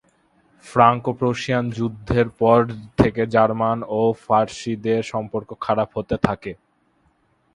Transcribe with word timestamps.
Franco-Prussian 0.65 1.65
যুদ্ধের 1.69 2.27
পর 2.39 2.59
থেকে 2.97 3.21
জার্মান 3.27 3.77
ও 3.91 4.01
ফরাসিদের 4.23 5.01
সম্পর্ক 5.03 5.49
খারাপ 5.61 5.89
হতে 5.95 6.15
থাকে। 6.17 6.51